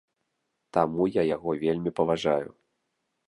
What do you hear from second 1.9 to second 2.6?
паважаю.